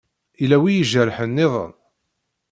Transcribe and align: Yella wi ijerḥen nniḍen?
Yella 0.41 0.57
wi 0.61 0.69
ijerḥen 0.75 1.29
nniḍen? 1.33 1.73